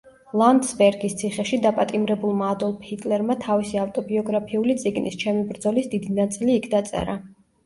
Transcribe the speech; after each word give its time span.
ლანდსბერგის 0.41 1.11
ციხეში 1.17 1.59
დაპატიმრებულმა 1.65 2.47
ადოლფ 2.53 2.87
ჰიტლერმა 2.93 3.35
თავისი 3.43 3.81
ავტობიოგრაფიული 3.83 4.77
წიგნის, 4.81 5.19
„ჩემი 5.27 5.45
ბრძოლის“ 5.53 5.93
დიდი 5.95 6.19
ნაწილი 6.23 6.59
იქ 6.63 6.69
დაწერა. 6.75 7.17